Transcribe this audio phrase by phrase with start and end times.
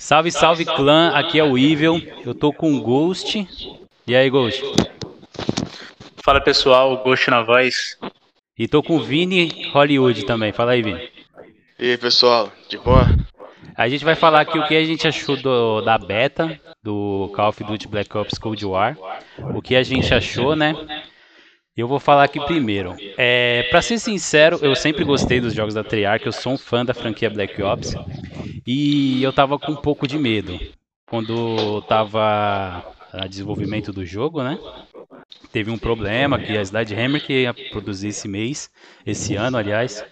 [0.00, 3.46] Salve, salve clã, aqui é o Evil, eu tô com o Ghost.
[4.06, 4.62] E aí, Ghost?
[6.24, 7.98] Fala pessoal, Ghost na voz.
[8.58, 11.06] E tô com o Vini Hollywood também, fala aí, Vini.
[11.78, 13.14] E aí, pessoal, de boa?
[13.76, 17.50] A gente vai falar aqui o que a gente achou do, da beta do Call
[17.50, 18.96] of Duty Black Ops Cold War,
[19.54, 20.74] o que a gente achou, né?
[21.76, 22.96] Eu vou falar aqui primeiro.
[23.16, 26.84] É, para ser sincero, eu sempre gostei dos jogos da Treyarch, eu sou um fã
[26.84, 27.94] da franquia Black Ops.
[28.66, 30.58] E eu tava com um pouco de medo
[31.06, 34.58] quando tava a desenvolvimento do jogo, né?
[35.52, 38.70] Teve um problema que a Sledgehammer que ia produzir esse mês,
[39.06, 40.04] esse ano, aliás,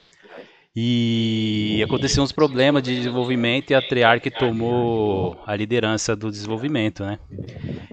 [0.76, 7.18] e aconteceu uns problemas de desenvolvimento e a Treyarch tomou a liderança do desenvolvimento, né?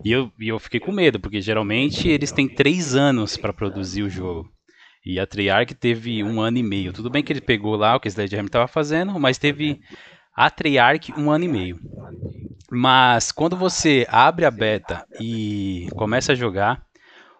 [0.04, 4.04] E eu, e eu fiquei com medo, porque geralmente eles têm três anos para produzir
[4.04, 4.48] o jogo.
[5.04, 6.94] E a Treyarch teve um ano e meio.
[6.94, 9.80] Tudo bem que ele pegou lá o que a Sledgehammer estava fazendo, mas teve
[10.36, 11.80] a Treyarch um ano e meio.
[12.72, 16.84] Mas quando você abre a beta e começa a jogar,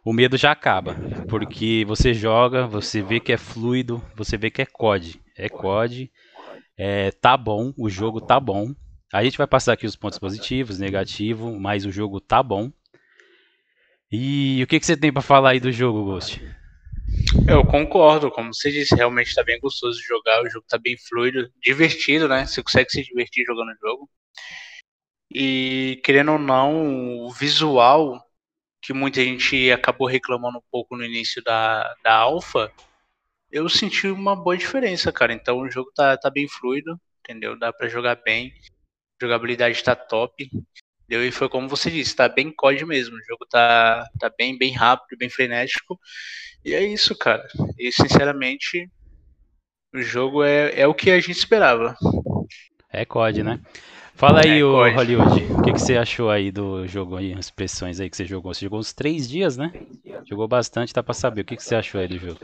[0.04, 0.96] o medo já acaba,
[1.28, 6.12] porque você joga, você vê que é fluido, você vê que é COD, é COD,
[6.78, 8.74] é, tá bom, o jogo tá bom.
[9.14, 12.72] A gente vai passar aqui os pontos positivos, negativos, mas o jogo tá bom.
[14.12, 16.42] E o que, que você tem para falar aí do jogo, Ghost?
[17.48, 20.96] Eu concordo, como você disse, realmente está bem gostoso de jogar, o jogo está bem
[20.98, 22.46] fluido, divertido, né?
[22.46, 24.10] Você consegue se divertir jogando o jogo.
[25.34, 28.22] E querendo ou não, o visual,
[28.82, 32.72] que muita gente acabou reclamando um pouco no início da, da alfa,
[33.56, 35.32] eu senti uma boa diferença, cara.
[35.32, 37.58] Então o jogo tá, tá bem fluido, entendeu?
[37.58, 40.50] Dá para jogar bem, a jogabilidade tá top.
[41.06, 41.26] Entendeu?
[41.26, 43.16] E foi como você disse, tá bem COD mesmo.
[43.16, 45.98] O jogo tá, tá bem, bem rápido, bem frenético.
[46.66, 47.48] E é isso, cara.
[47.80, 48.90] E sinceramente,
[49.94, 51.96] o jogo é, é o que a gente esperava.
[52.92, 53.62] É COD, né?
[54.16, 57.50] Fala aí, é, o Hollywood, o que, que você achou aí do jogo aí, as
[57.50, 58.54] pressões aí que você jogou?
[58.54, 59.72] Você jogou uns três dias, né?
[60.26, 61.42] Jogou bastante, dá pra saber.
[61.42, 62.40] O que, que você achou aí do jogo?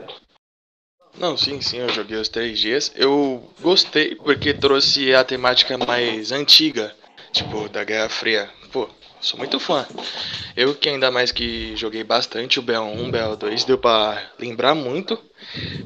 [1.18, 2.92] Não, sim, sim, eu joguei os três dias.
[2.94, 6.94] Eu gostei porque trouxe a temática mais antiga,
[7.32, 8.50] tipo, da Guerra Fria.
[8.72, 8.88] Pô,
[9.20, 9.86] sou muito fã.
[10.56, 15.18] Eu que ainda mais que joguei bastante o BL1, BL2, deu para lembrar muito,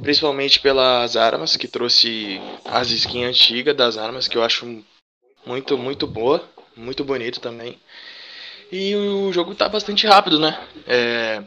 [0.02, 4.84] principalmente pelas armas, que trouxe as skins antigas das armas, que eu acho
[5.44, 7.78] muito, muito boa, muito bonito também.
[8.70, 10.58] E o jogo tá bastante rápido, né?
[10.86, 11.42] É,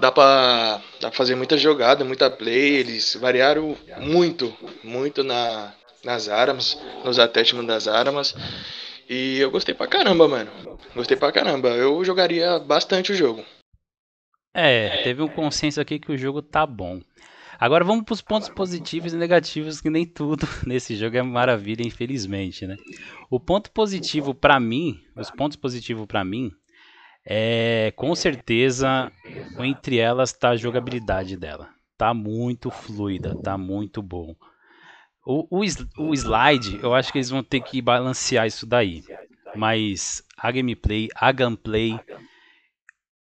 [0.00, 4.52] dá, pra, dá pra fazer muita jogada, muita play, eles variaram muito,
[4.82, 5.72] muito na,
[6.02, 8.34] nas armas, nos attachments das armas.
[9.08, 10.50] E eu gostei pra caramba, mano.
[10.94, 11.68] Gostei pra caramba.
[11.70, 13.44] Eu jogaria bastante o jogo.
[14.54, 17.00] É, teve um consenso aqui que o jogo tá bom.
[17.58, 21.86] Agora vamos para os pontos positivos e negativos, que nem tudo nesse jogo é maravilha,
[21.86, 22.76] infelizmente, né?
[23.30, 26.50] O ponto positivo para mim, os pontos positivos para mim,
[27.32, 29.12] é com certeza
[29.60, 31.68] entre elas tá a jogabilidade dela.
[31.96, 34.34] Tá muito fluida, tá muito bom.
[35.24, 35.64] O, o,
[35.98, 39.04] o slide, eu acho que eles vão ter que balancear isso daí.
[39.54, 42.00] Mas a gameplay, a gameplay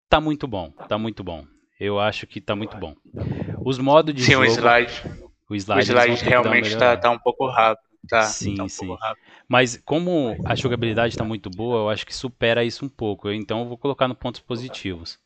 [0.08, 1.44] tá muito bom, tá muito bom.
[1.80, 2.96] Eu acho que tá muito bom.
[3.64, 4.44] Os modos de sim, jogo...
[4.44, 4.94] o slide.
[5.50, 7.90] O slide, o slide realmente tá, tá um pouco rápido.
[8.08, 8.98] Tá, sim, tá um sim.
[9.48, 13.30] Mas como a jogabilidade está muito boa, eu acho que supera isso um pouco.
[13.32, 15.20] Então eu vou colocar no pontos positivos.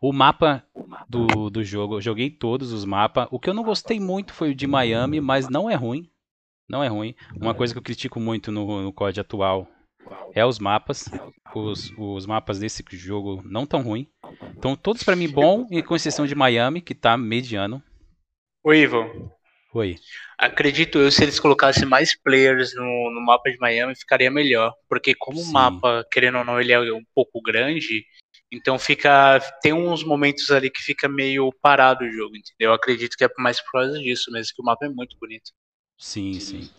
[0.00, 0.64] O mapa
[1.08, 3.28] do, do jogo, eu joguei todos os mapas.
[3.30, 6.08] O que eu não gostei muito foi o de Miami, mas não é ruim.
[6.68, 7.14] Não é ruim.
[7.40, 9.68] Uma coisa que eu critico muito no, no COD atual
[10.34, 11.10] é os mapas.
[11.54, 14.06] Os, os mapas desse jogo não tão ruim.
[14.56, 17.82] Então todos para mim bom, com exceção de Miami, que tá mediano.
[18.62, 19.30] O Ivo.
[19.72, 19.96] Oi.
[20.36, 24.74] Acredito eu, se eles colocassem mais players no, no mapa de Miami, ficaria melhor.
[24.88, 25.50] Porque como Sim.
[25.50, 28.04] o mapa, querendo ou não, ele é um pouco grande,
[28.50, 29.38] então fica.
[29.62, 32.70] Tem uns momentos ali que fica meio parado o jogo, entendeu?
[32.70, 35.52] Eu acredito que é mais por causa disso mesmo, que o mapa é muito bonito.
[35.96, 36.70] Sim, sim.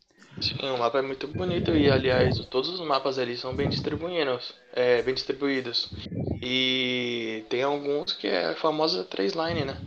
[0.41, 4.55] Sim, o mapa é muito bonito e aliás todos os mapas ali são bem distribuídos,
[4.73, 5.93] é, bem distribuídos.
[6.41, 9.77] E tem alguns que é a famosa três line, né?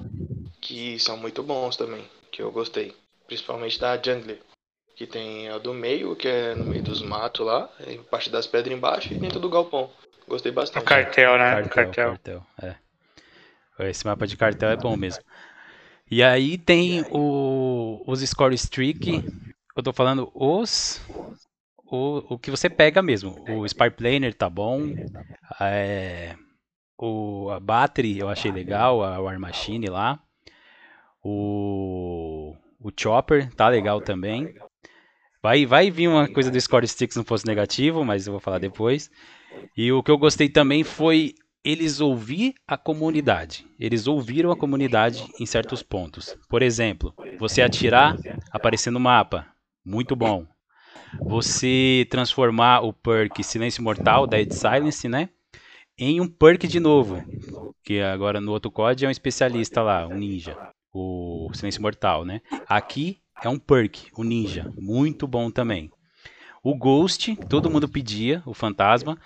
[0.60, 2.94] Que são muito bons também, que eu gostei.
[3.26, 4.38] Principalmente da Jungle.
[4.96, 7.68] Que tem a do meio, que é no meio dos matos lá,
[8.10, 9.90] parte das pedras embaixo e dentro do galpão.
[10.28, 10.82] Gostei bastante.
[10.82, 11.50] O cartel, né?
[11.50, 12.08] Cartel, cartel.
[12.10, 12.46] cartel.
[12.62, 12.76] É.
[13.90, 15.22] Esse mapa de cartel é bom mesmo.
[16.10, 19.24] E aí tem o, os score streak.
[19.76, 21.00] Eu tô falando os.
[21.86, 23.44] O, o que você pega mesmo.
[23.48, 24.94] O Spy Planer tá bom.
[25.60, 26.36] É,
[26.96, 29.02] o, a Battery eu achei legal.
[29.02, 30.20] A War Machine lá.
[31.22, 34.54] O, o Chopper tá legal também.
[35.42, 38.58] Vai, vai vir uma coisa do Score Sticks no posto negativo, mas eu vou falar
[38.58, 39.10] depois.
[39.74, 41.34] E o que eu gostei também foi
[41.64, 43.66] eles ouvir a comunidade.
[43.80, 46.36] Eles ouviram a comunidade em certos pontos.
[46.46, 48.20] Por exemplo, você atirar,
[48.52, 49.46] aparecer no mapa.
[49.82, 50.46] Muito bom.
[51.26, 55.30] Você transformar o perk Silêncio Mortal, Dead Silence, né?
[55.98, 57.24] Em um perk de novo.
[57.82, 60.73] Que agora no outro código é um especialista lá, um ninja.
[60.94, 62.40] O Silêncio Mortal, né?
[62.68, 64.70] Aqui é um perk, o ninja.
[64.78, 65.90] Muito bom também.
[66.62, 69.18] O Ghost, todo mundo pedia, o fantasma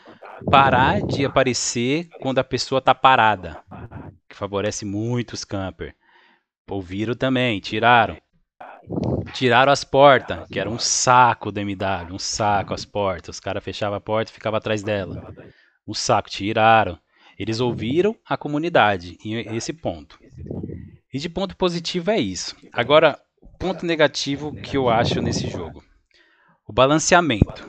[0.51, 3.63] parar de aparecer quando a pessoa tá parada,
[4.29, 5.95] que favorece muito os camper.
[6.69, 8.17] Ouviram também, tiraram.
[9.35, 13.37] Tiraram as portas, que era um saco do MW, um saco as portas.
[13.37, 15.35] Os caras fechavam a porta e ficavam atrás dela.
[15.87, 16.99] Um saco, tiraram.
[17.39, 20.19] Eles ouviram a comunidade, em esse ponto.
[21.13, 22.55] E de ponto positivo é isso.
[22.73, 23.19] Agora,
[23.59, 25.83] ponto negativo que eu acho nesse jogo.
[26.67, 27.69] O balanceamento.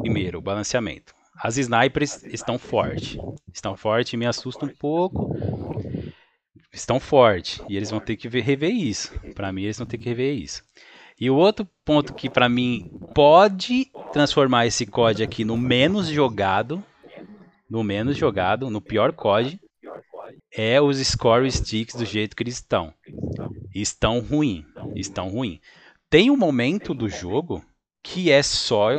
[0.00, 1.14] Primeiro, o balanceamento.
[1.36, 3.18] As snipers estão fortes.
[3.52, 5.34] Estão fortes e me assustam um pouco.
[6.72, 7.60] Estão fortes.
[7.68, 9.12] E eles vão ter que rever isso.
[9.34, 10.62] Para mim, eles vão ter que rever isso.
[11.20, 16.82] E o outro ponto que para mim pode transformar esse COD aqui no menos jogado,
[17.68, 19.60] no menos jogado, no pior COD,
[20.52, 22.92] é os score sticks do jeito que eles estão.
[23.74, 24.64] Estão ruim,
[24.94, 25.60] estão ruim.
[26.08, 27.64] Tem um momento do jogo
[28.02, 28.90] que é só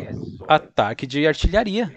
[0.48, 1.92] ataque de artilharia.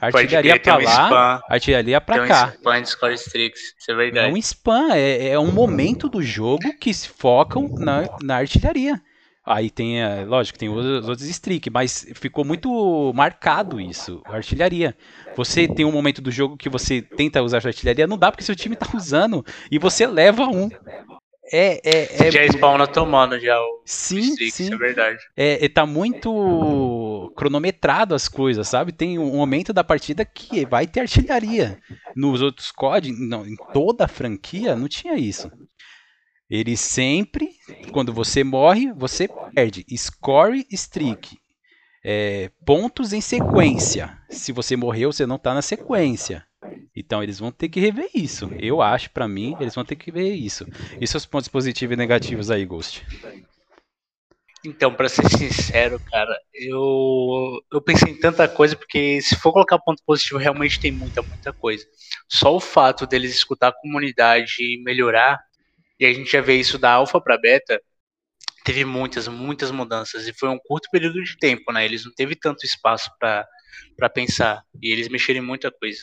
[0.00, 1.42] Artilharia pra um lá, spam.
[1.48, 2.46] artilharia pra cá.
[2.46, 4.30] Um spam de Score Strix, isso é verdade.
[4.30, 9.00] É um spam, é, é um momento do jogo que se focam na, na artilharia.
[9.44, 14.94] Aí tem, é, lógico, tem os, outros streak, mas ficou muito marcado isso, artilharia.
[15.34, 18.54] Você tem um momento do jogo que você tenta usar artilharia, não dá porque seu
[18.54, 20.68] time tá usando e você leva um.
[21.52, 22.30] É, é, é...
[22.30, 24.72] Já spawna tomando já o sim, Strix, sim.
[24.72, 25.18] é verdade.
[25.36, 28.92] É, é, tá muito cronometrado as coisas, sabe?
[28.92, 31.78] Tem um momento da partida que vai ter artilharia.
[32.14, 35.50] Nos outros COD, não, em toda a franquia, não tinha isso.
[36.50, 37.50] Ele sempre,
[37.92, 39.84] quando você morre, você perde.
[39.96, 41.38] Score streak.
[42.04, 44.18] É, pontos em sequência.
[44.28, 46.44] Se você morreu, você não tá na sequência.
[46.96, 48.50] Então eles vão ter que rever isso.
[48.58, 50.66] Eu acho, para mim, eles vão ter que ver isso.
[51.00, 53.06] E seus pontos positivos e negativos aí, Ghost?
[54.64, 59.78] Então, para ser sincero, cara, eu, eu pensei em tanta coisa, porque se for colocar
[59.78, 61.84] ponto positivo, realmente tem muita, muita coisa.
[62.28, 65.38] Só o fato deles escutar a comunidade e melhorar,
[66.00, 67.80] e a gente já vê isso da alfa para beta,
[68.64, 71.84] teve muitas, muitas mudanças, e foi um curto período de tempo, né?
[71.84, 73.46] Eles não teve tanto espaço para
[74.12, 76.00] pensar, e eles mexeram em muita coisa.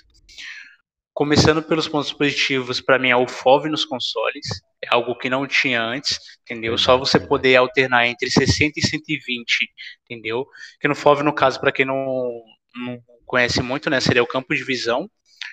[1.14, 4.46] Começando pelos pontos positivos, para mim é o FOV nos consoles,
[4.84, 6.78] é algo que não tinha antes, entendeu?
[6.78, 9.68] Só você poder alternar entre 60 e 120,
[10.04, 10.46] entendeu?
[10.80, 12.44] Que no FOV, no caso, para quem não,
[12.76, 15.10] não conhece muito, né, seria o campo de visão,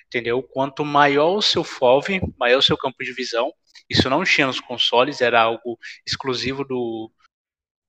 [0.07, 0.43] entendeu?
[0.43, 3.51] Quanto maior o seu FOV, maior o seu campo de visão.
[3.89, 7.11] Isso não tinha nos consoles, era algo exclusivo do,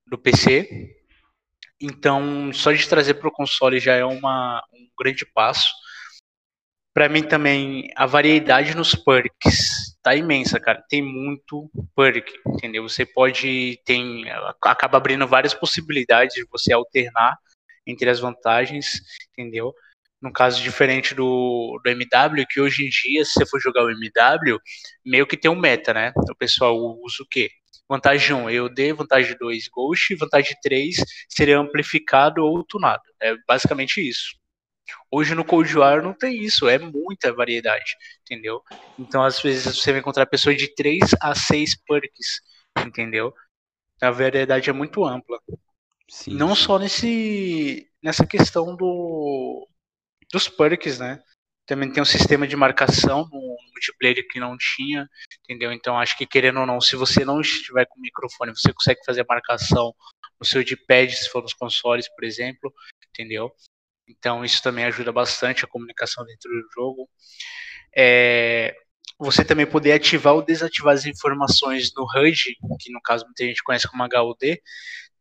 [0.05, 0.95] do PC.
[1.81, 5.73] Então, só de trazer para o console já é uma, um grande passo
[6.95, 10.81] para mim também a variedade nos perks tá imensa, cara.
[10.87, 12.87] Tem muito perk, entendeu?
[12.87, 14.23] Você pode tem
[14.61, 17.37] acaba abrindo várias possibilidades de você alternar
[17.85, 19.01] entre as vantagens,
[19.33, 19.75] entendeu?
[20.21, 23.91] No caso diferente do, do MW, que hoje em dia, se você for jogar o
[23.91, 24.59] MW,
[25.05, 26.13] meio que tem um meta, né?
[26.29, 27.49] O pessoal usa o quê?
[27.87, 30.95] Vantagem 1, EOD, vantagem 2, Ghost, vantagem 3
[31.29, 33.03] seria amplificado ou tunado.
[33.21, 34.35] É basicamente isso.
[35.11, 38.61] Hoje no Cold War não tem isso, é muita variedade, entendeu?
[38.97, 42.41] Então às vezes você vai encontrar pessoas de 3 a 6 perks,
[42.85, 43.33] entendeu?
[44.01, 45.39] A variedade é muito ampla.
[46.07, 49.67] Sim, não só nesse nessa questão do
[50.35, 51.23] dos perks, né?
[51.65, 55.09] Também tem um sistema de marcação no multiplayer que não tinha,
[55.43, 55.71] entendeu?
[55.71, 59.21] Então acho que querendo ou não, se você não estiver com microfone, você consegue fazer
[59.21, 59.95] a marcação
[60.37, 62.71] no seu D-pad, se for nos consoles, por exemplo,
[63.09, 63.49] entendeu?
[64.07, 67.09] Então isso também ajuda bastante a comunicação dentro do jogo.
[67.95, 68.75] É,
[69.17, 73.63] você também poder ativar ou desativar as informações no HUD, que no caso muita gente
[73.63, 74.61] conhece como HUD,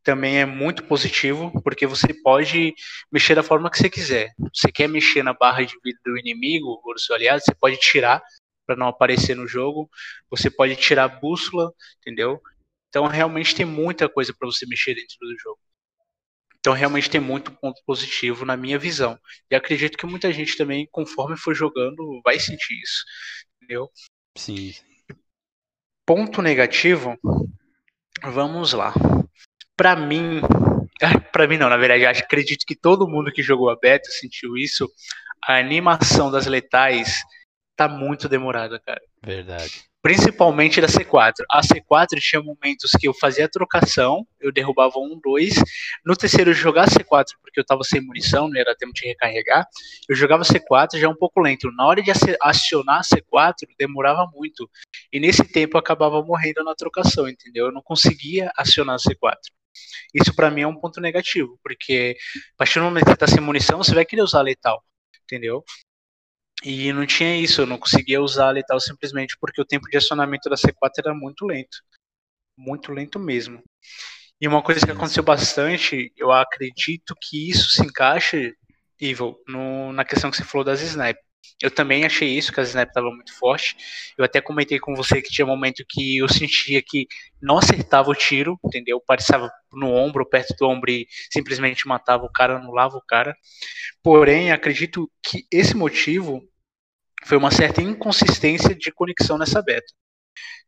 [0.05, 2.75] também é muito positivo, porque você pode
[3.11, 4.33] mexer da forma que você quiser.
[4.55, 7.79] Você quer mexer na barra de vida do inimigo ou do seu aliado, você pode
[7.79, 8.23] tirar
[8.67, 9.91] para não aparecer no jogo.
[10.31, 12.41] Você pode tirar a bússola, entendeu?
[12.89, 15.59] Então realmente tem muita coisa para você mexer dentro do jogo.
[16.65, 19.21] Então, realmente tem muito ponto positivo na minha visão.
[19.51, 23.05] E acredito que muita gente também, conforme for jogando, vai sentir isso.
[23.57, 23.91] Entendeu?
[24.35, 24.73] Sim.
[26.07, 27.19] Ponto negativo,
[28.23, 28.95] vamos lá.
[29.77, 30.41] Para mim,
[31.33, 34.57] Pra mim não, na verdade, acho, acredito que todo mundo que jogou a beta sentiu
[34.57, 34.91] isso.
[35.47, 37.21] A animação das letais
[37.77, 39.01] tá muito demorada, cara.
[39.23, 39.83] Verdade.
[40.01, 41.33] Principalmente da C4.
[41.51, 45.55] A C4 tinha momentos que eu fazia a trocação, eu derrubava um, dois.
[46.05, 49.67] No terceiro eu jogava C4 porque eu tava sem munição, não era tempo de recarregar.
[50.07, 51.71] Eu jogava C4 já um pouco lento.
[51.73, 54.69] Na hora de acionar a C4, demorava muito.
[55.11, 57.67] E nesse tempo eu acabava morrendo na trocação, entendeu?
[57.67, 59.39] Eu não conseguia acionar a C4.
[60.13, 62.17] Isso para mim é um ponto negativo, porque
[62.55, 64.83] a partir do momento que você tá sem munição, você vai querer usar letal,
[65.25, 65.65] entendeu?
[66.65, 70.49] E não tinha isso, eu não conseguia usar letal simplesmente porque o tempo de acionamento
[70.49, 71.77] da C4 era muito lento.
[72.57, 73.63] Muito lento mesmo.
[74.41, 78.53] E uma coisa que aconteceu bastante, eu acredito que isso se encaixa,
[79.01, 81.21] Evil, no, na questão que você falou das snipe.
[81.61, 83.77] Eu também achei isso, que as snipe estavam muito forte.
[84.17, 87.07] Eu até comentei com você que tinha um momento que eu sentia que
[87.41, 89.01] não acertava o tiro, entendeu?
[89.07, 93.37] Parecia no ombro, perto do ombro e simplesmente matava o cara, anulava o cara.
[94.03, 96.43] Porém, acredito que esse motivo
[97.25, 99.93] foi uma certa inconsistência de conexão nessa beta.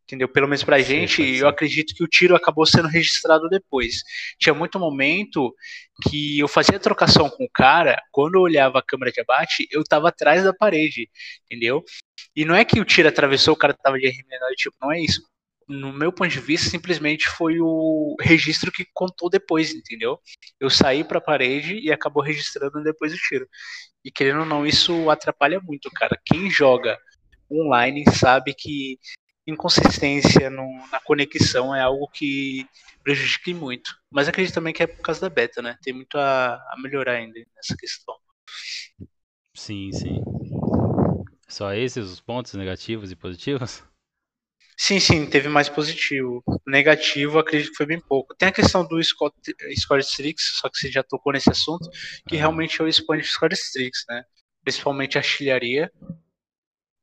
[0.05, 0.29] Entendeu?
[0.29, 4.03] Pelo menos pra gente, eu acredito que o tiro acabou sendo registrado depois.
[4.39, 5.53] Tinha muito momento
[6.09, 9.83] que eu fazia trocação com o cara, quando eu olhava a câmera de abate, eu
[9.83, 11.11] tava atrás da parede,
[11.45, 11.83] entendeu?
[12.37, 15.01] E não é que o tiro atravessou, o cara tava de arremedado, tipo, não é
[15.01, 15.23] isso
[15.69, 20.19] no meu ponto de vista, simplesmente foi o registro que contou depois, entendeu?
[20.61, 23.49] Eu saí para a parede e acabou registrando depois o tiro.
[24.05, 26.19] E querendo ou não, isso atrapalha muito, cara.
[26.25, 26.99] Quem joga
[27.51, 28.99] online sabe que
[29.47, 32.67] inconsistência no, na conexão é algo que
[33.03, 33.97] prejudica muito.
[34.11, 35.77] Mas acredito também que é por causa da beta, né?
[35.83, 38.15] Tem muito a, a melhorar ainda nessa questão.
[39.55, 40.21] Sim, sim.
[41.49, 43.83] Só esses os pontos negativos e positivos?
[44.79, 46.45] Sim, sim, teve mais positivo.
[46.67, 48.35] Negativo, acredito que foi bem pouco.
[48.35, 49.35] Tem a questão do Scott,
[49.75, 51.89] Score Strix, só que você já tocou nesse assunto,
[52.29, 54.25] que realmente é o Sponge Score Strix, né?
[54.63, 55.91] Principalmente a artilharia,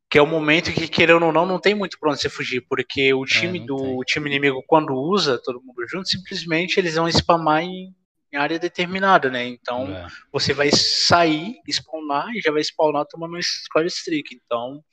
[0.07, 2.61] que é o momento que, querendo ou não, não tem muito pra onde você fugir,
[2.69, 6.77] porque o é, time é, do o time inimigo, quando usa todo mundo junto, simplesmente
[6.77, 7.91] eles vão spamar em,
[8.31, 9.47] em área determinada, né?
[9.47, 10.05] Então, é.
[10.31, 14.39] você vai sair, spawnar, e já vai spawnar tomando um Score Streak.
[14.45, 14.83] Então,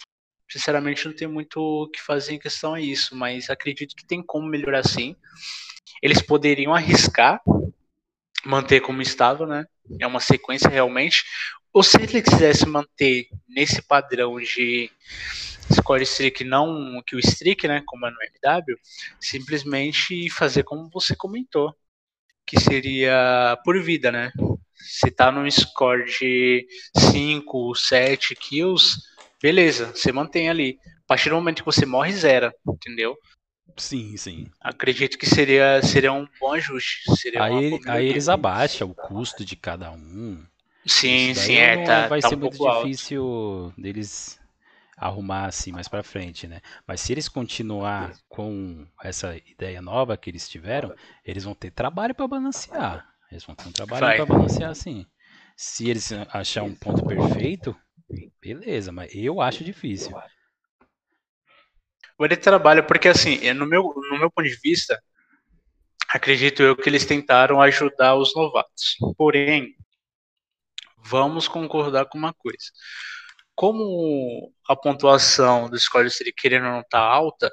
[0.51, 4.23] sinceramente não tem muito o que fazer em questão a isso, mas acredito que tem
[4.23, 5.17] como melhorar sim.
[6.03, 7.41] Eles poderiam arriscar
[8.45, 9.67] manter como estava, né?
[9.99, 11.25] É uma sequência realmente.
[11.73, 14.91] Ou se ele quisesse manter nesse padrão de
[15.73, 17.83] score streak, não que o streak, né?
[17.87, 18.77] Como é no MW,
[19.21, 21.75] simplesmente fazer como você comentou,
[22.47, 24.33] que seria por vida, né?
[24.75, 26.67] Se tá num score de
[26.97, 28.97] 5, 7 kills,
[29.43, 30.79] beleza, você mantém ali.
[31.05, 33.17] A partir do momento que você morre, zera, entendeu?
[33.77, 34.47] Sim, sim.
[34.61, 37.15] Acredito que seria, seria um bom ajuste.
[37.17, 40.45] Seria aí, aí eles abaixam o custo de cada um.
[40.87, 43.81] Sim, sim, é, tá, vai tá ser um muito difícil alto.
[43.81, 44.41] deles
[44.97, 46.61] arrumar assim mais para frente, né?
[46.87, 50.95] Mas se eles continuar com essa ideia nova que eles tiveram,
[51.25, 53.07] eles vão ter trabalho para balancear.
[53.31, 55.07] Eles vão ter um trabalho para balancear sim.
[55.57, 57.75] Se eles achar um ponto perfeito,
[58.41, 60.13] Beleza, mas eu acho difícil.
[62.19, 65.03] Ele trabalha porque assim, é, no meu, no meu ponto de vista,
[66.09, 68.97] acredito eu que eles tentaram ajudar os novatos.
[69.17, 69.75] Porém,
[70.99, 72.67] vamos concordar com uma coisa.
[73.55, 77.51] Como a pontuação do Score City querendo não tá alta,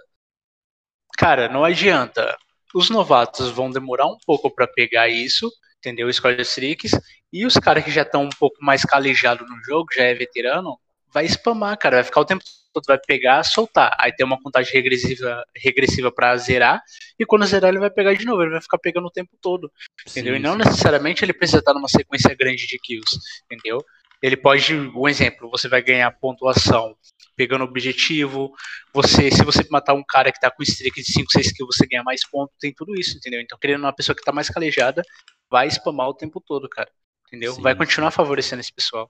[1.17, 2.37] cara, não adianta.
[2.73, 5.49] Os novatos vão demorar um pouco para pegar isso,
[5.87, 6.11] entendeu?
[6.11, 6.91] Score Streaks,
[7.31, 10.77] e os caras que já estão um pouco mais calejados no jogo, já é veterano,
[11.13, 13.95] vai spamar, cara, vai ficar o tempo todo, vai pegar, soltar.
[13.99, 16.81] Aí tem uma contagem regressiva, regressiva para zerar,
[17.17, 19.71] e quando zerar ele vai pegar de novo, ele vai ficar pegando o tempo todo,
[20.07, 20.33] entendeu?
[20.33, 23.83] Sim, e não necessariamente ele precisa estar numa sequência grande de kills, entendeu?
[24.21, 26.95] Ele pode, um exemplo, você vai ganhar pontuação
[27.35, 28.51] pegando objetivo,
[28.91, 31.85] você, se você matar um cara que tá com streak de 5, 6 kills, você
[31.85, 33.39] ganha mais pontos, tem tudo isso, entendeu?
[33.39, 35.03] Então, querendo uma pessoa que tá mais calejada,
[35.49, 36.89] vai spamar o tempo todo, cara.
[37.27, 37.53] Entendeu?
[37.53, 39.09] Sim, Vai continuar favorecendo esse pessoal.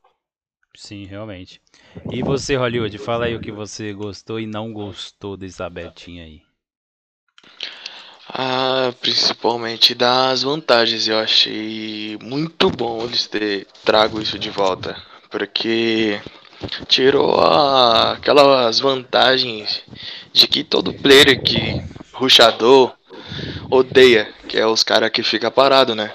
[0.76, 1.62] Sim, realmente.
[2.12, 6.42] E você, Hollywood, fala aí o que você gostou e não gostou dessa betinha aí.
[8.30, 11.08] Ah, principalmente das vantagens.
[11.08, 15.02] Eu achei muito bom eles ter trago isso de volta.
[15.30, 16.20] Porque
[16.88, 19.84] tirou a, aquelas vantagens
[20.34, 21.82] de que todo player que
[22.14, 22.94] ruxador
[23.70, 26.14] odeia, que é os caras que fica parado, né?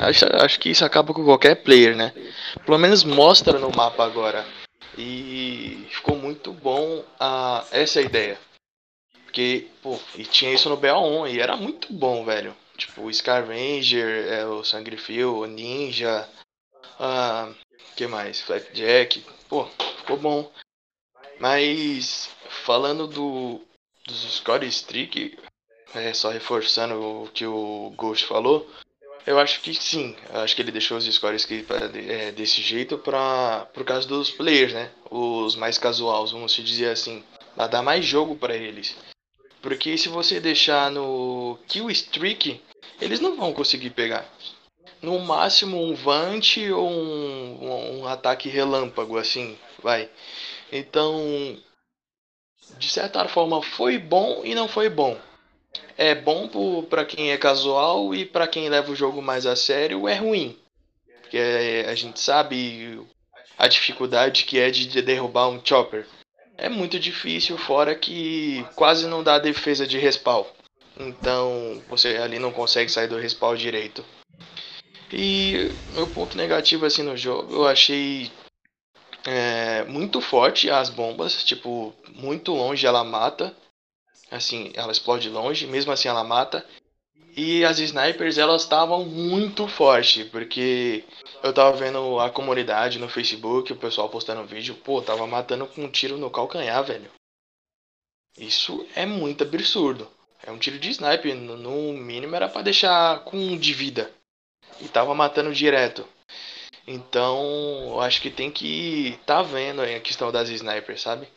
[0.00, 2.12] Acho, acho que isso acaba com qualquer player, né?
[2.64, 4.46] Pelo menos mostra no mapa agora.
[4.96, 8.38] E ficou muito bom a, essa ideia.
[9.24, 12.56] Porque, pô, e tinha isso no BO1 e era muito bom, velho.
[12.76, 16.28] tipo o Scavenger, é, o Sangrefil, o Ninja,
[16.98, 17.52] ah,
[17.96, 18.40] que mais?
[18.40, 19.66] Flapjack, pô,
[19.98, 20.52] ficou bom.
[21.38, 22.30] Mas
[22.64, 23.60] falando do
[24.06, 25.38] dos score streak,
[25.94, 28.68] é, só reforçando o que o Ghost falou,
[29.28, 30.16] eu acho que sim.
[30.32, 31.64] Eu acho que ele deixou os scores que,
[32.08, 34.90] é, desse jeito pra, por causa dos players, né?
[35.10, 37.22] Os mais casuais, vamos dizer assim.
[37.54, 38.96] Pra dar mais jogo para eles.
[39.60, 42.60] Porque se você deixar no kill streak,
[43.00, 44.26] eles não vão conseguir pegar.
[45.02, 50.08] No máximo um Vant ou um, um ataque relâmpago, assim, vai.
[50.72, 51.56] Então,
[52.78, 55.18] de certa forma, foi bom e não foi bom
[55.98, 56.48] é bom
[56.88, 60.56] para quem é casual e para quem leva o jogo mais a sério é ruim.
[61.20, 61.38] Porque
[61.86, 63.04] a gente sabe
[63.58, 66.06] a dificuldade que é de derrubar um chopper.
[66.56, 70.44] É muito difícil, fora que quase não dá defesa de respawn.
[70.98, 74.04] Então você ali não consegue sair do respawn direito.
[75.12, 78.30] E meu ponto negativo assim no jogo, eu achei
[79.26, 83.54] é, muito forte as bombas, tipo, muito longe ela mata.
[84.30, 86.64] Assim, ela explode longe, mesmo assim ela mata.
[87.36, 91.04] E as snipers, elas estavam muito fortes, porque
[91.42, 95.84] eu tava vendo a comunidade no Facebook, o pessoal postando vídeo, pô, tava matando com
[95.84, 97.10] um tiro no calcanhar, velho.
[98.36, 100.08] Isso é muito absurdo.
[100.42, 104.10] É um tiro de sniper, no mínimo era para deixar com um de vida.
[104.80, 106.06] E tava matando direto.
[106.86, 111.28] Então, eu acho que tem que tá vendo a questão das snipers, sabe?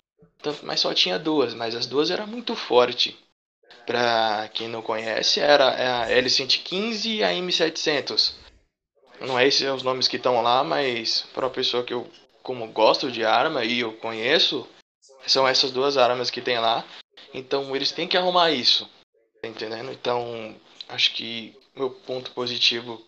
[0.63, 3.17] Mas só tinha duas, mas as duas eram muito forte.
[3.85, 8.33] Pra quem não conhece, era a L115 e a M700.
[9.21, 12.09] Não é esses os nomes que estão lá, mas para uma pessoa que eu
[12.41, 14.67] como gosto de arma e eu conheço,
[15.27, 16.85] são essas duas armas que tem lá.
[17.33, 18.89] Então eles têm que arrumar isso.
[19.41, 19.91] Tá entendendo?
[19.91, 20.55] Então,
[20.89, 23.01] acho que meu ponto positivo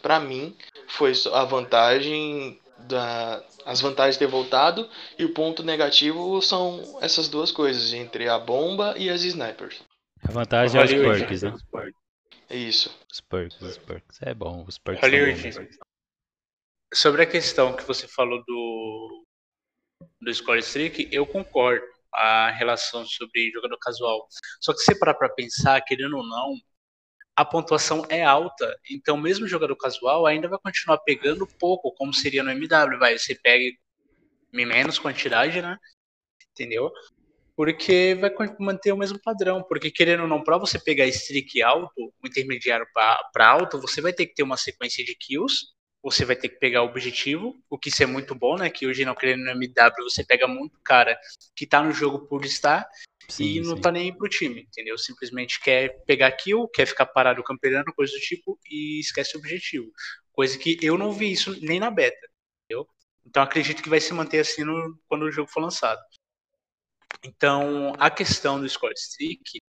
[0.00, 0.56] para mim
[0.88, 2.58] foi a vantagem
[2.88, 8.28] da, as vantagens de ter voltado e o ponto negativo são essas duas coisas, entre
[8.28, 9.82] a bomba e as snipers.
[10.22, 11.54] A vantagem é os perks, né?
[12.48, 12.94] É isso.
[13.10, 14.18] Os perks, os perks.
[14.22, 15.52] É bom, os perks Hollywood.
[15.52, 15.78] são bons.
[16.94, 19.24] Sobre a questão que você falou do,
[20.20, 21.84] do score streak, eu concordo.
[22.14, 24.28] A relação sobre jogador casual.
[24.60, 26.60] Só que se parar pra pensar, querendo ou não,
[27.42, 28.74] a pontuação é alta.
[28.90, 32.98] Então, mesmo jogador casual ainda vai continuar pegando pouco, como seria no MW.
[32.98, 33.64] Vai, você pega
[34.52, 35.76] menos quantidade, né?
[36.52, 36.90] Entendeu?
[37.56, 39.62] Porque vai manter o mesmo padrão.
[39.62, 44.12] Porque, querendo ou não, para você pegar streak alto, o intermediário para alto, você vai
[44.12, 45.66] ter que ter uma sequência de kills.
[46.04, 48.68] Você vai ter que pegar o objetivo, o que isso é muito bom, né?
[48.70, 51.16] Que hoje não querendo no MW, você pega muito cara
[51.54, 52.88] que tá no jogo por estar
[53.28, 53.82] Sim, e não sim.
[53.82, 54.98] tá nem pro time, entendeu?
[54.98, 59.90] Simplesmente quer pegar kill, quer ficar parado campeando, coisa do tipo, e esquece o objetivo.
[60.32, 62.28] Coisa que eu não vi isso nem na beta,
[62.64, 62.86] entendeu?
[63.24, 66.00] Então acredito que vai se manter assim no, quando o jogo for lançado.
[67.24, 69.60] Então, a questão do score streak,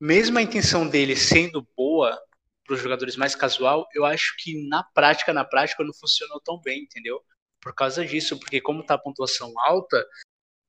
[0.00, 2.18] mesmo a intenção dele sendo boa
[2.64, 6.60] para os jogadores mais casual, eu acho que na prática, na prática não funcionou tão
[6.60, 7.20] bem, entendeu?
[7.60, 10.04] Por causa disso, porque como tá a pontuação alta,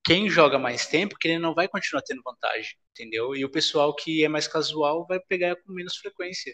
[0.04, 3.36] quem joga mais tempo, que ele não vai continuar tendo vantagem, entendeu?
[3.36, 6.54] E o pessoal que é mais casual vai pegar com menos frequência,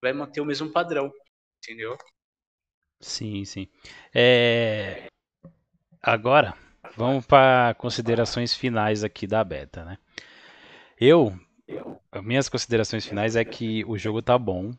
[0.00, 1.10] vai manter o mesmo padrão,
[1.58, 1.96] entendeu?
[3.00, 3.68] Sim, sim.
[4.14, 5.06] É...
[6.00, 6.56] Agora,
[6.96, 9.98] vamos para considerações finais aqui da beta, né?
[10.98, 11.36] Eu,
[12.22, 14.72] minhas considerações finais é que o jogo tá bom.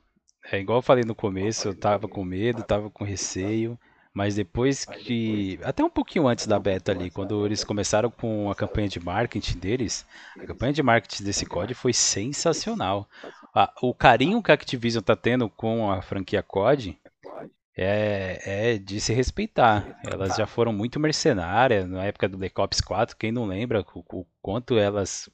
[0.51, 3.78] É igual eu falei no começo, eu tava com medo, tava com receio.
[4.15, 5.60] Mas depois que.
[5.62, 9.60] Até um pouquinho antes da beta ali, quando eles começaram com a campanha de marketing
[9.60, 10.06] deles,
[10.39, 13.10] a campanha de marketing desse COD foi sensacional.
[13.82, 16.97] o carinho que a Activision tá tendo com a franquia COD
[17.75, 19.99] é, é de se respeitar.
[20.10, 23.17] Elas já foram muito mercenárias na época do Black Ops 4.
[23.17, 25.30] Quem não lembra o, o quanto elas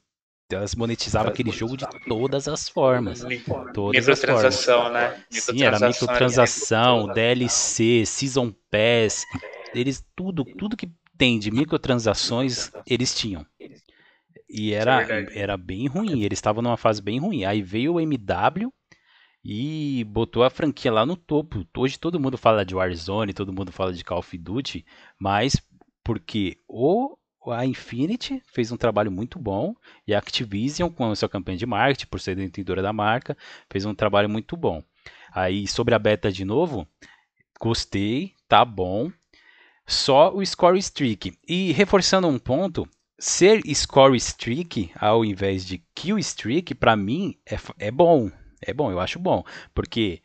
[0.54, 3.20] elas monetizavam aquele jogo de todas as formas.
[3.72, 4.92] Todas microtransação, as formas.
[4.92, 5.24] né?
[5.30, 9.24] Sim, era microtransação, DLC, Season Pass.
[9.74, 13.46] Eles tudo, tudo que tem de microtransações, eles tinham.
[14.48, 17.44] E era, é era bem ruim, eles estavam numa fase bem ruim.
[17.44, 18.70] Aí veio o MW
[19.44, 21.66] e botou a franquia lá no topo.
[21.76, 24.84] Hoje todo mundo fala de Warzone, todo mundo fala de Call of Duty,
[25.18, 25.56] mas
[26.04, 29.74] porque o a Infinity fez um trabalho muito bom
[30.06, 33.36] e a Activision, com a sua campanha de marketing, por ser detentora da marca,
[33.70, 34.82] fez um trabalho muito bom.
[35.34, 36.86] Aí, sobre a beta de novo,
[37.60, 39.10] gostei, tá bom.
[39.86, 41.36] Só o score streak.
[41.48, 47.56] E reforçando um ponto, ser score streak ao invés de kill streak, para mim é,
[47.86, 48.30] é bom.
[48.60, 49.42] É bom, eu acho bom.
[49.74, 50.22] Porque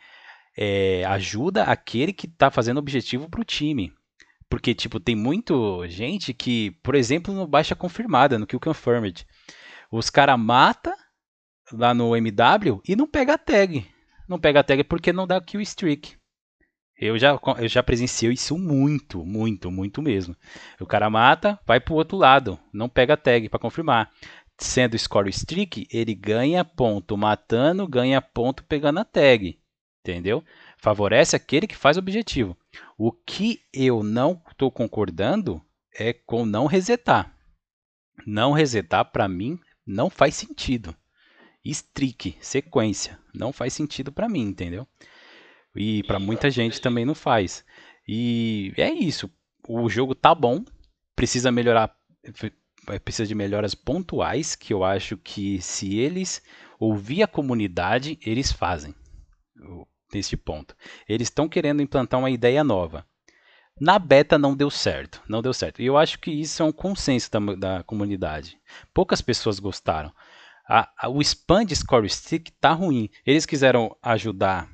[0.56, 3.94] é, ajuda aquele que está fazendo objetivo para o time.
[4.50, 9.28] Porque, tipo, tem muito gente que, por exemplo, no baixa confirmada, no Kill Confirmed,
[9.92, 10.96] os caras mata
[11.72, 13.86] lá no MW e não pega a tag.
[14.28, 16.16] Não pega a tag porque não dá kill streak.
[17.00, 20.36] Eu já, eu já presenciei isso muito, muito, muito mesmo.
[20.80, 24.12] O cara mata, vai pro outro lado, não pega a tag para confirmar.
[24.60, 29.60] Sendo score streak, ele ganha ponto matando, ganha ponto pegando a tag.
[30.02, 30.44] Entendeu?
[30.78, 32.58] Favorece aquele que faz o objetivo.
[33.00, 37.32] O que eu não estou concordando é com não resetar.
[38.26, 40.96] Não resetar, para mim, não faz sentido.
[41.64, 44.88] Streak, sequência, não faz sentido para mim, entendeu?
[45.76, 47.64] E para muita gente também não faz.
[48.08, 49.30] E é isso.
[49.68, 50.66] O jogo tá bom,
[51.16, 51.96] precisa melhorar,
[53.04, 56.42] precisa de melhoras pontuais que eu acho que se eles
[56.80, 58.96] ouvir a comunidade, eles fazem
[60.18, 60.76] neste ponto.
[61.08, 63.06] Eles estão querendo implantar uma ideia nova.
[63.80, 65.82] Na beta não deu certo, não deu certo.
[65.82, 68.60] E eu acho que isso é um consenso da, da comunidade.
[68.94, 70.12] Poucas pessoas gostaram.
[70.68, 73.10] A, a, o Expand Score Stick tá ruim.
[73.26, 74.68] Eles quiseram ajudar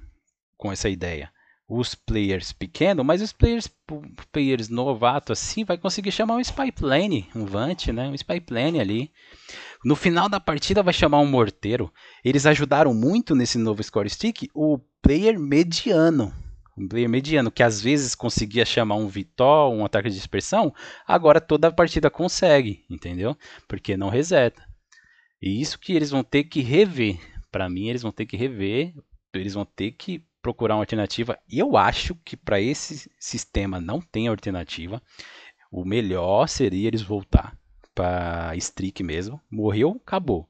[0.57, 1.32] com essa ideia
[1.67, 3.69] os players pequenos, mas os players,
[4.31, 8.07] players novatos assim vai conseguir chamar um spy plane, um Vant, né?
[8.07, 9.11] Um spy plane ali.
[9.83, 11.91] No final da partida vai chamar um morteiro.
[12.23, 16.33] Eles ajudaram muito nesse novo score stick o player mediano.
[16.77, 20.73] Um player mediano que às vezes conseguia chamar um Vitol, um ataque de dispersão,
[21.05, 23.37] agora toda a partida consegue, entendeu?
[23.67, 24.63] Porque não reseta.
[25.41, 27.19] E isso que eles vão ter que rever.
[27.51, 28.93] Para mim, eles vão ter que rever,
[29.33, 31.39] eles vão ter que procurar uma alternativa.
[31.49, 35.01] Eu acho que para esse sistema não tem alternativa.
[35.71, 37.57] O melhor seria eles voltar
[37.95, 39.41] para streak mesmo.
[39.49, 40.47] Morreu, acabou.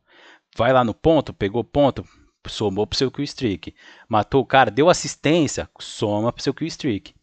[0.57, 2.03] Vai lá no ponto, pegou ponto,
[2.47, 3.75] somou pro seu kill streak.
[4.09, 7.13] Matou o cara, deu assistência, soma pro seu kill streak.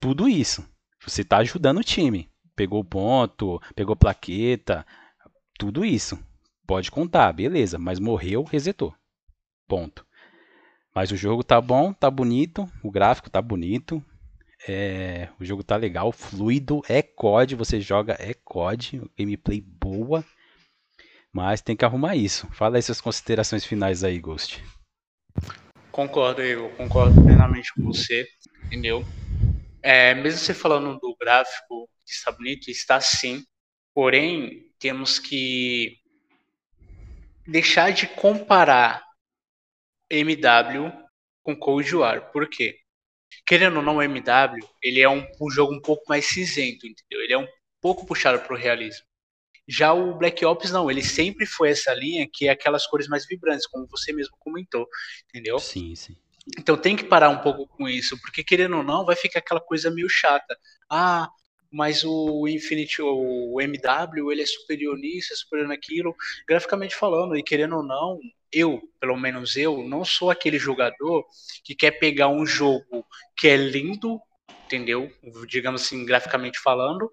[0.00, 0.66] Tudo isso.
[1.06, 2.30] Você está ajudando o time.
[2.56, 4.86] Pegou ponto, pegou plaqueta,
[5.58, 6.18] tudo isso.
[6.66, 8.94] Pode contar, beleza, mas morreu, resetou.
[9.68, 10.06] Ponto.
[10.94, 14.02] Mas o jogo tá bom, tá bonito, o gráfico tá bonito,
[14.68, 20.24] é, o jogo tá legal, fluido, é COD, você joga é COD, gameplay boa,
[21.32, 22.46] mas tem que arrumar isso.
[22.52, 24.62] Fala aí suas considerações finais aí, Ghost.
[25.90, 28.26] Concordo, eu concordo plenamente com você,
[28.66, 29.04] entendeu?
[29.82, 33.44] É, mesmo você falando do gráfico que está bonito, está sim,
[33.92, 35.96] porém temos que
[37.46, 39.04] deixar de comparar
[40.10, 40.92] MW
[41.42, 42.30] com Cold War.
[42.30, 42.76] Por quê?
[43.46, 47.22] Querendo ou não, o MW, ele é um, um jogo um pouco mais cinzento, entendeu?
[47.22, 47.46] Ele é um
[47.80, 49.04] pouco puxado para o realismo.
[49.66, 53.26] Já o Black Ops não, ele sempre foi essa linha que é aquelas cores mais
[53.26, 54.86] vibrantes, como você mesmo comentou,
[55.28, 55.58] entendeu?
[55.58, 56.16] Sim, sim.
[56.58, 59.60] Então tem que parar um pouco com isso, porque querendo ou não, vai ficar aquela
[59.60, 60.56] coisa meio chata.
[60.90, 61.28] Ah,
[61.70, 66.14] mas o Infinity, o MW, ele é superior nisso, é superior naquilo,
[66.46, 68.20] graficamente falando, e querendo ou não,
[68.54, 71.26] eu, pelo menos eu, não sou aquele jogador
[71.64, 73.04] que quer pegar um jogo
[73.36, 74.20] que é lindo,
[74.64, 75.12] entendeu?
[75.48, 77.10] Digamos assim, graficamente falando,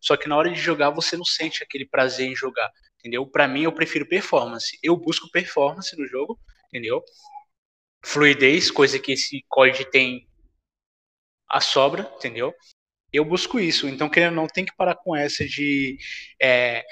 [0.00, 3.26] só que na hora de jogar você não sente aquele prazer em jogar, entendeu?
[3.26, 4.78] Para mim eu prefiro performance.
[4.82, 7.02] Eu busco performance no jogo, entendeu?
[8.04, 10.28] Fluidez, coisa que esse COD tem
[11.48, 12.54] a sobra, entendeu?
[13.12, 13.88] Eu busco isso.
[13.88, 15.98] Então, querendo ou não, tem que parar com essa de,
[16.40, 16.84] é,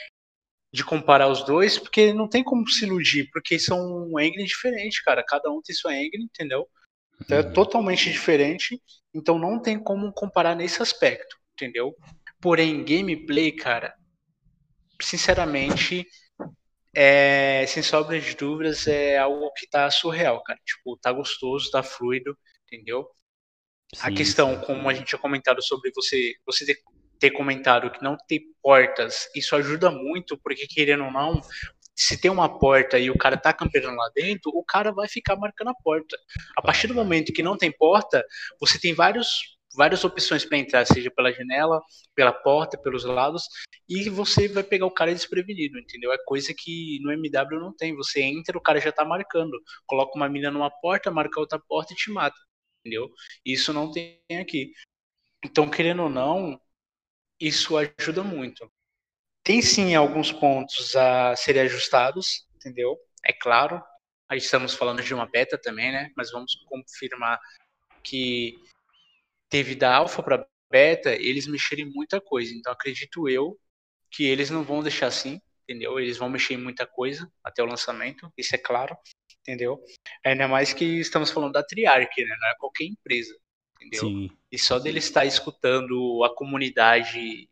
[0.72, 5.24] de comparar os dois, porque não tem como se iludir, porque são engine diferentes, cara.
[5.26, 6.68] Cada um tem sua engine, entendeu?
[7.20, 7.52] Então, é uhum.
[7.52, 8.80] totalmente diferente.
[9.14, 11.94] Então, não tem como comparar nesse aspecto, entendeu?
[12.40, 13.94] Porém, gameplay, cara,
[15.00, 16.06] sinceramente,
[16.94, 20.58] é, sem sombra de dúvidas, é algo que tá surreal, cara.
[20.64, 23.08] Tipo, tá gostoso, tá fluido, entendeu?
[23.94, 24.66] Sim, a questão, sim.
[24.66, 26.78] como a gente tinha comentado sobre você, você ter,
[27.18, 31.40] ter comentado que não tem portas, isso ajuda muito, porque querendo ou não,
[31.94, 35.36] se tem uma porta e o cara tá campeando lá dentro, o cara vai ficar
[35.36, 36.16] marcando a porta.
[36.56, 38.24] A partir do momento que não tem porta,
[38.60, 41.80] você tem vários várias opções para entrar, seja pela janela,
[42.14, 43.44] pela porta, pelos lados,
[43.88, 46.12] e você vai pegar o cara desprevenido, entendeu?
[46.12, 47.94] É coisa que no MW não tem.
[47.94, 49.56] Você entra, o cara já tá marcando.
[49.86, 52.36] Coloca uma mina numa porta, marca outra porta e te mata
[52.88, 53.10] entendeu?
[53.44, 54.72] Isso não tem aqui.
[55.44, 56.60] Então, querendo ou não,
[57.40, 58.70] isso ajuda muito.
[59.42, 62.98] Tem sim alguns pontos a serem ajustados, entendeu?
[63.24, 63.82] É claro,
[64.28, 66.10] aí estamos falando de uma beta também, né?
[66.16, 67.40] Mas vamos confirmar
[68.02, 68.58] que
[69.48, 72.52] teve da alfa para beta, eles mexerem em muita coisa.
[72.54, 73.58] Então, acredito eu
[74.10, 75.98] que eles não vão deixar assim, entendeu?
[75.98, 78.96] Eles vão mexer em muita coisa até o lançamento, isso é claro,
[79.40, 79.82] entendeu?
[80.24, 82.36] Ainda mais que estamos falando da Triarch, né?
[82.40, 83.34] Não é qualquer empresa,
[83.80, 84.00] entendeu?
[84.00, 84.30] Sim.
[84.50, 87.48] E só dele estar escutando a comunidade,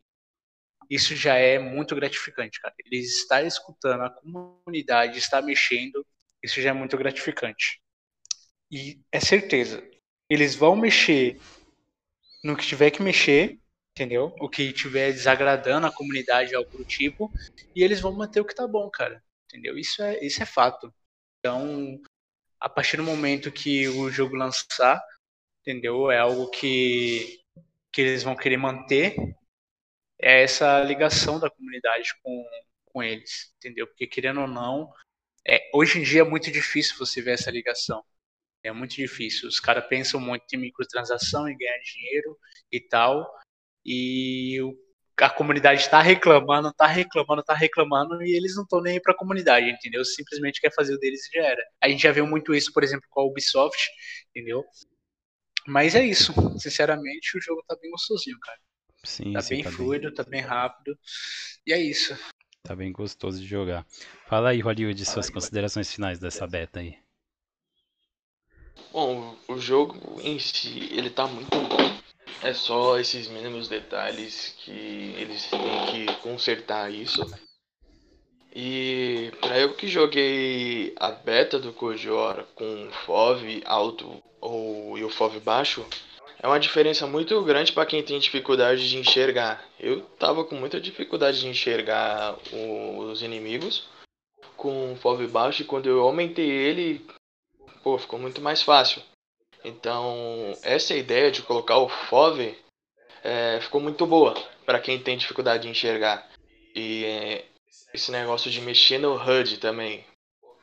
[0.90, 2.74] isso já é muito gratificante, cara.
[2.84, 6.04] Ele estar escutando a comunidade, estar mexendo,
[6.42, 7.80] isso já é muito gratificante.
[8.70, 9.82] E é certeza,
[10.28, 11.40] eles vão mexer
[12.42, 13.58] no que tiver que mexer,
[13.92, 14.34] entendeu?
[14.40, 17.32] O que tiver desagradando a comunidade, algo do tipo,
[17.74, 19.78] e eles vão manter o que tá bom, cara, entendeu?
[19.78, 20.92] Isso é, isso é fato.
[21.38, 22.00] Então,
[22.60, 25.00] a partir do momento que o jogo lançar,
[25.66, 26.10] entendeu?
[26.10, 27.40] É algo que,
[27.92, 29.16] que eles vão querer manter,
[30.18, 32.44] é essa ligação da comunidade com,
[32.86, 33.86] com eles, entendeu?
[33.88, 34.92] Porque querendo ou não,
[35.46, 38.02] é, hoje em dia é muito difícil você ver essa ligação.
[38.62, 39.48] É muito difícil.
[39.48, 42.38] Os caras pensam muito em microtransação, em ganhar dinheiro
[42.72, 43.28] e tal.
[43.84, 44.74] E o
[45.18, 49.14] a comunidade está reclamando, está reclamando, está reclamando e eles não estão nem aí para
[49.14, 50.04] a comunidade, entendeu?
[50.04, 51.62] Simplesmente quer fazer o deles e já era.
[51.82, 53.88] A gente já viu muito isso, por exemplo, com a Ubisoft,
[54.28, 54.62] entendeu?
[55.66, 56.32] Mas é isso.
[56.58, 58.58] Sinceramente, o jogo tá bem gostosinho, cara.
[59.04, 60.14] Sim, tá sim, bem tá fluido, bem...
[60.14, 60.98] tá bem rápido.
[61.66, 62.16] E é isso.
[62.62, 63.86] Tá bem gostoso de jogar.
[64.26, 66.98] Fala aí, Hollywood, Fala suas aí, considerações finais dessa beta aí.
[68.92, 71.96] Bom, o jogo em si, ele tá muito bom.
[72.42, 77.22] É só esses mínimos detalhes que eles têm que consertar isso.
[78.54, 85.10] E para eu que joguei a beta do Kojor com FOV alto ou e o
[85.10, 85.86] FOV baixo,
[86.42, 89.64] é uma diferença muito grande para quem tem dificuldade de enxergar.
[89.78, 93.88] Eu tava com muita dificuldade de enxergar os inimigos
[94.56, 97.06] com FOV baixo e quando eu aumentei ele,
[97.82, 99.02] pô, ficou muito mais fácil.
[99.64, 102.56] Então, essa ideia de colocar o FOV
[103.24, 106.28] é, ficou muito boa para quem tem dificuldade de enxergar.
[106.74, 107.44] E é,
[107.92, 110.04] esse negócio de mexer no HUD também.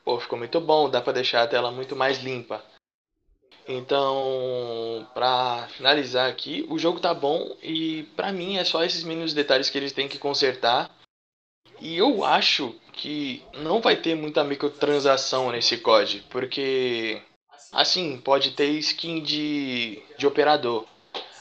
[0.04, 2.64] Pô, ficou muito bom, dá para deixar a tela muito mais limpa.
[3.66, 9.32] Então, para finalizar aqui, o jogo tá bom e para mim é só esses mínimos
[9.32, 10.90] detalhes que eles têm que consertar.
[11.80, 17.22] E eu acho que não vai ter muita microtransação nesse COD, porque
[17.74, 20.86] Assim, pode ter skin de, de operador.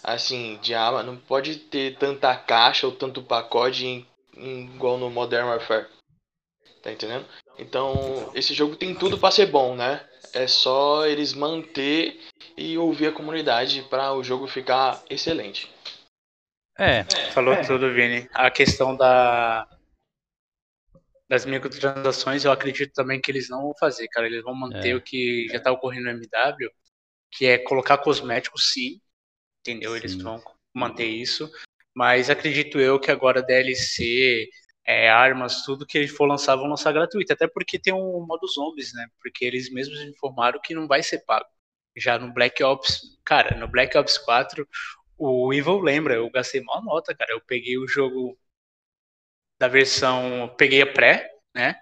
[0.04, 1.04] Assim, de arma.
[1.04, 5.88] Não pode ter tanta caixa ou tanto pacote em, em, igual no Modern Warfare.
[6.82, 7.26] Tá entendendo?
[7.58, 10.08] Então, esse jogo tem tudo para ser bom, né?
[10.34, 12.20] É só eles manter
[12.58, 15.72] e ouvir a comunidade para o jogo ficar excelente.
[16.78, 17.04] É.
[17.32, 17.64] Falou é.
[17.64, 18.28] tudo, Vini.
[18.34, 19.68] A questão da
[21.30, 24.28] das microtransações, eu acredito também que eles não vão fazer, cara.
[24.28, 24.96] Eles vão manter é.
[24.96, 26.70] o que já tá ocorrendo no MW,
[27.32, 29.00] que é colocar cosméticos, sim,
[29.62, 29.92] entendeu?
[29.92, 29.98] Sim.
[29.98, 31.50] Eles vão manter isso.
[31.96, 34.50] Mas acredito eu que agora DLC,
[34.86, 37.32] é, armas, tudo que eles for lançar, vão lançar gratuito.
[37.32, 39.08] Até porque tem um modo zombies, né?
[39.22, 41.46] Porque eles mesmos informaram que não vai ser pago.
[41.96, 44.68] Já no Black Ops, cara, no Black Ops 4,
[45.18, 47.32] o Evil lembra, eu gastei mal nota, cara.
[47.32, 48.38] Eu peguei o jogo
[49.60, 50.54] da versão.
[50.58, 51.76] Peguei a pré, né?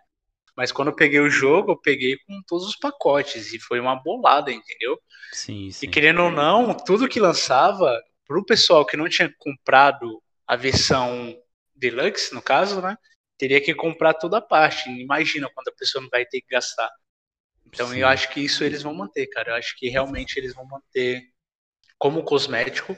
[0.55, 3.53] Mas quando eu peguei o jogo, eu peguei com todos os pacotes.
[3.53, 4.99] E foi uma bolada, entendeu?
[5.31, 5.85] Sim, sim.
[5.85, 11.35] E querendo ou não, tudo que lançava, pro pessoal que não tinha comprado a versão
[11.81, 12.95] deluxe, no caso, né?
[13.37, 14.89] Teria que comprar toda a parte.
[14.89, 16.89] Imagina quando a pessoa não vai ter que gastar.
[17.65, 17.99] Então sim.
[17.99, 19.51] eu acho que isso eles vão manter, cara.
[19.51, 21.23] Eu acho que realmente eles vão manter
[21.97, 22.95] como cosmético,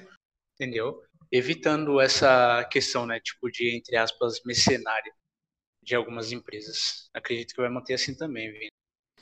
[0.54, 1.02] entendeu?
[1.34, 5.12] evitando essa questão, né, tipo de entre aspas mercenária
[5.82, 7.10] de algumas empresas.
[7.12, 8.67] Acredito que vai manter assim também, Vini.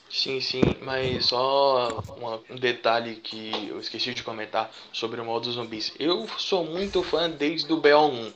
[0.09, 5.49] Sim, sim, mas só uma, um detalhe que eu esqueci de comentar sobre o modo
[5.49, 5.93] zumbis.
[5.97, 8.33] Eu sou muito fã desde o BO1.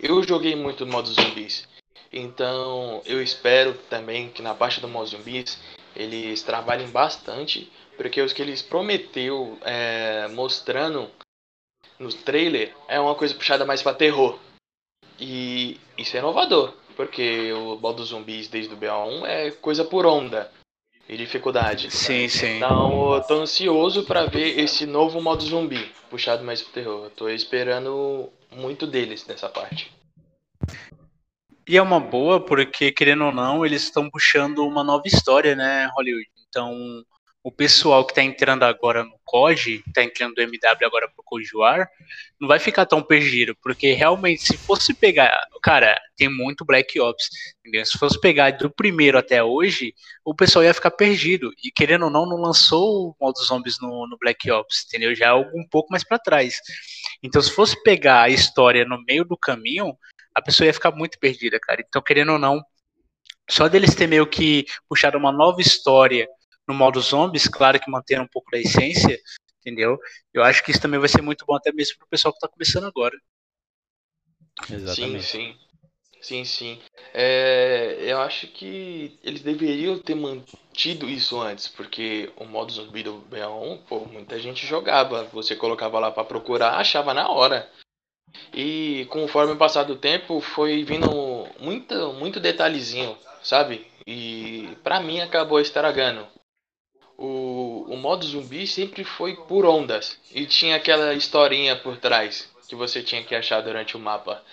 [0.00, 1.66] Eu joguei muito no modo zumbis.
[2.12, 5.58] Então eu espero também que na parte do modo zumbis
[5.94, 11.10] eles trabalhem bastante, porque os que eles prometeu é, mostrando
[11.98, 14.38] no trailer é uma coisa puxada mais pra terror.
[15.18, 20.50] E isso é inovador, porque o modo zumbis desde o BO1 é coisa por onda
[21.08, 21.90] e dificuldade.
[21.90, 22.56] Sim, sim.
[22.56, 27.04] Então eu tô ansioso para ver esse novo modo zumbi, puxado mais pro terror.
[27.04, 29.92] Eu tô esperando muito deles nessa parte.
[31.68, 35.90] E é uma boa, porque querendo ou não, eles estão puxando uma nova história, né,
[35.94, 36.26] Hollywood?
[36.48, 37.04] Então,
[37.42, 41.88] o pessoal que está entrando agora no COD, está entrando do MW agora pro CODUAR,
[42.40, 45.30] não vai ficar tão perdido, porque realmente, se fosse pegar,
[45.62, 47.28] cara, tem muito Black Ops,
[47.60, 47.84] entendeu?
[47.86, 52.10] Se fosse pegar do primeiro até hoje, o pessoal ia ficar perdido, e querendo ou
[52.10, 55.14] não, não lançou o modo zombies no, no Black Ops, entendeu?
[55.14, 56.56] Já é um pouco mais para trás.
[57.22, 59.96] Então, se fosse pegar a história no meio do caminho,
[60.34, 61.84] a pessoa ia ficar muito perdida, cara.
[61.86, 62.62] Então, querendo ou não,
[63.50, 66.28] só deles ter meio que puxado uma nova história
[66.66, 69.18] no modo zombies, claro que mantendo um pouco da essência,
[69.60, 69.98] entendeu?
[70.34, 72.36] Eu acho que isso também vai ser muito bom até mesmo para o pessoal que
[72.36, 73.16] está começando agora.
[74.70, 75.24] Exatamente.
[75.24, 75.67] Sim, sim.
[76.20, 76.78] Sim, sim.
[77.14, 83.14] É, eu acho que eles deveriam ter mantido isso antes, porque o modo zumbi do
[83.30, 85.24] BA1, pô, muita gente jogava.
[85.32, 87.70] Você colocava lá para procurar, achava na hora.
[88.52, 91.08] E conforme o passar do tempo, foi vindo
[91.60, 93.86] muito, muito detalhezinho, sabe?
[94.06, 96.26] E pra mim acabou estragando.
[97.16, 100.18] O, o modo zumbi sempre foi por ondas.
[100.32, 104.44] E tinha aquela historinha por trás que você tinha que achar durante o mapa.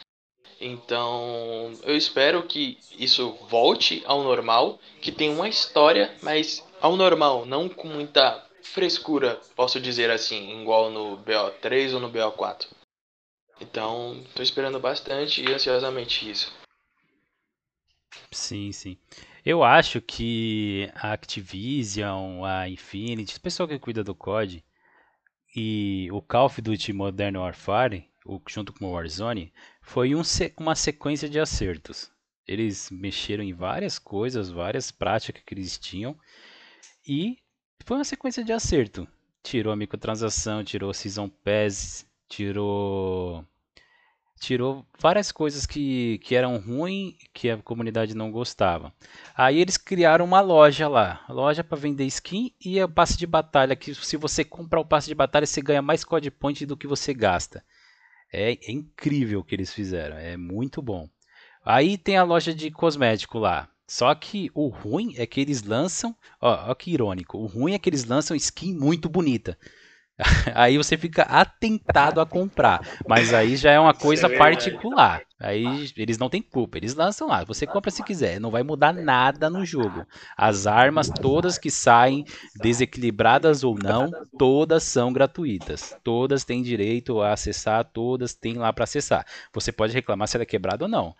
[0.60, 7.46] Então, eu espero que isso volte ao normal, que tenha uma história, mas ao normal,
[7.46, 12.68] não com muita frescura, posso dizer assim, igual no BO3 ou no BO4.
[13.60, 16.54] Então, tô esperando bastante e ansiosamente isso.
[18.32, 18.98] Sim, sim.
[19.46, 24.64] Eu acho que a Activision, a Infinity, o pessoal que cuida do COD
[25.56, 28.10] e o Call of Duty Modern Warfare,
[28.48, 29.54] junto com o Warzone,
[29.86, 30.22] foi um,
[30.58, 32.12] uma sequência de acertos.
[32.48, 36.18] Eles mexeram em várias coisas, várias práticas que eles tinham
[37.08, 37.38] e
[37.86, 39.08] foi uma sequência de acerto.
[39.44, 43.46] Tirou a microtransação, tirou Season Pass, tirou
[44.40, 48.92] tirou várias coisas que, que eram ruins, que a comunidade não gostava.
[49.36, 53.76] Aí eles criaram uma loja lá, loja para vender skin e o passe de batalha,
[53.76, 56.88] que se você comprar o passe de batalha, você ganha mais code point do que
[56.88, 57.64] você gasta.
[58.38, 61.08] É, é incrível o que eles fizeram, é muito bom.
[61.64, 63.70] Aí tem a loja de cosmético lá.
[63.88, 67.80] Só que o ruim é que eles lançam, ó, ó que irônico, o ruim é
[67.80, 69.58] que eles lançam skin muito bonita.
[70.56, 72.82] aí você fica atentado a comprar.
[73.08, 75.22] Mas aí já é uma coisa é particular.
[75.40, 77.44] Aí eles não têm culpa, eles lançam lá.
[77.44, 80.08] Você compra se quiser, não vai mudar nada no jogo.
[80.38, 82.24] As armas, todas que saem,
[82.56, 85.96] desequilibradas ou não, todas são gratuitas.
[86.04, 89.26] Todas têm direito a acessar, todas têm lá para acessar.
[89.54, 91.14] Você pode reclamar se ela é quebrada ou não.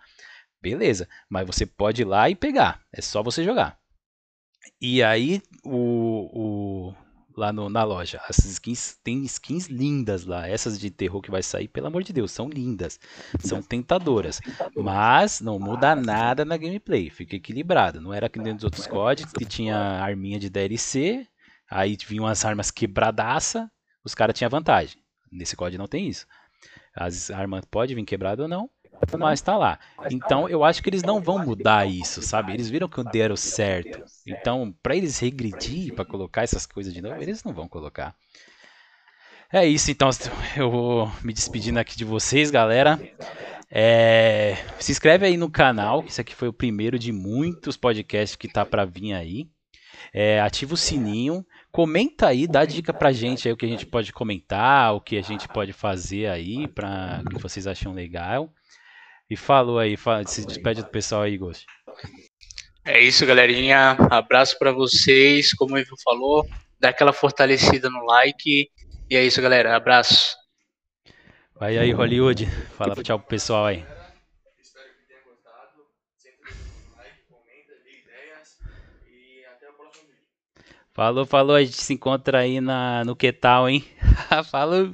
[0.60, 2.80] Beleza, mas você pode ir lá e pegar.
[2.90, 3.78] É só você jogar.
[4.80, 7.05] E aí o, o
[7.36, 8.20] lá no, na loja.
[8.28, 10.48] As skins tem skins lindas lá.
[10.48, 12.98] Essas de terror que vai sair, pelo amor de Deus, são lindas.
[13.40, 14.40] São tentadoras.
[14.74, 17.10] Mas não muda nada na gameplay.
[17.10, 18.00] Fica equilibrado.
[18.00, 21.26] Não era que dentro dos outros códigos que tinha arminha de DLC.
[21.70, 23.70] Aí vinham umas armas quebradaça.
[24.04, 25.00] Os caras tinham vantagem.
[25.30, 26.26] Nesse código não tem isso.
[26.94, 28.70] As armas podem vir quebrada ou não
[29.18, 29.78] mas tá lá.
[30.10, 32.52] Então eu acho que eles não vão mudar isso, sabe?
[32.52, 34.02] Eles viram que deram certo.
[34.26, 38.14] Então, para eles regredir, para colocar essas coisas de novo, eles não vão colocar.
[39.52, 40.10] É isso, então
[40.56, 42.98] eu vou me despedindo aqui de vocês, galera.
[43.70, 48.48] É, se inscreve aí no canal, isso aqui foi o primeiro de muitos podcasts que
[48.48, 49.48] tá para vir aí.
[50.12, 53.86] É, ativa o sininho, comenta aí, dá dica pra gente aí o que a gente
[53.86, 58.52] pode comentar, o que a gente pode fazer aí, para que vocês acham legal.
[59.28, 61.66] E falou aí, fala, se despede do pessoal aí, Ghost.
[62.84, 63.96] É isso, galerinha.
[64.10, 65.52] Abraço para vocês.
[65.52, 66.46] Como o Ivo falou,
[66.78, 68.70] dá aquela fortalecida no like.
[69.10, 69.74] E é isso, galera.
[69.74, 70.36] Abraço.
[71.58, 72.46] Vai aí, Hollywood.
[72.76, 73.84] Fala tchau pro pessoal aí.
[74.62, 75.82] Espero que tenha gostado.
[76.96, 78.58] like, comenta, dê ideias.
[79.08, 80.22] E até o próximo vídeo.
[80.92, 81.56] Falou, falou.
[81.56, 83.84] A gente se encontra aí na, no Que Tal, hein?
[84.48, 84.92] falou.